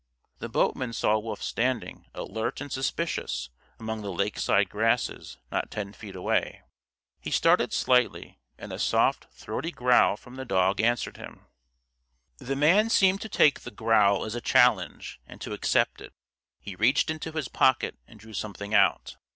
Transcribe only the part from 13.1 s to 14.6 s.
to take the growl as a